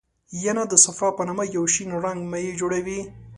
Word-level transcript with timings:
ینه 0.43 0.63
د 0.69 0.73
صفرا 0.85 1.09
په 1.17 1.23
نامه 1.27 1.43
یو 1.55 1.65
شین 1.73 1.89
رنګه 2.05 2.29
مایع 2.31 2.51
جوړوي. 2.61 2.99